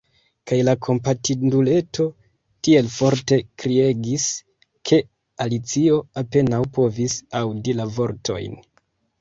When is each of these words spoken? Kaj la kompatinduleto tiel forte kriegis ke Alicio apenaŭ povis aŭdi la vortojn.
Kaj 0.51 0.57
la 0.67 0.73
kompatinduleto 0.85 2.05
tiel 2.67 2.89
forte 2.95 3.39
kriegis 3.65 4.25
ke 4.91 5.01
Alicio 5.47 6.01
apenaŭ 6.23 6.63
povis 6.79 7.21
aŭdi 7.43 7.81
la 7.83 7.91
vortojn. 8.01 8.59